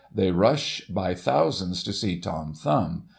[0.11, 3.03] They rush by thousands to see Tom Thumb.